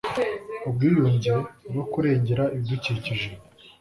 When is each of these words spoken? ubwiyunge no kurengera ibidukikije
ubwiyunge 0.67 1.31
no 1.73 1.83
kurengera 1.91 2.43
ibidukikije 2.55 3.29